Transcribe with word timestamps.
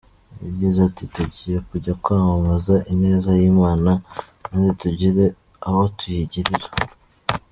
Yagize 0.45 0.79
ati 0.89 1.03
“Tugiye 1.13 1.57
kujya 1.67 1.93
kwamamaza 2.01 2.75
ineza 2.93 3.31
y’Imana 3.39 3.91
kandi 4.45 4.67
tugira 4.81 5.23
abo 5.67 5.83
tuyigirira. 5.97 6.67